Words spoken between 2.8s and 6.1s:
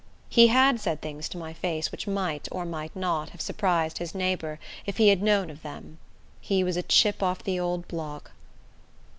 not, have surprised his neighbor if he had known of them.